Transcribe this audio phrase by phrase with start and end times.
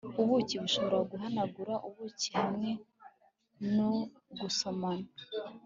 [0.21, 2.69] Ubuki bushobora guhanagura ubuki hamwe
[3.75, 3.91] no
[4.39, 5.09] gusomana